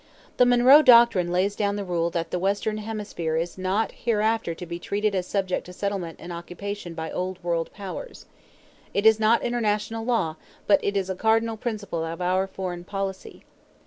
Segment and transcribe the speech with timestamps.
[0.37, 4.65] The Monroe Doctrine lays down the rule that the Western Hemisphere is not hereafter to
[4.65, 8.25] be treated as subject to settlement and occupation by Old World powers.
[8.95, 13.43] It is not international law; but it is a cardinal principle of our foreign policy.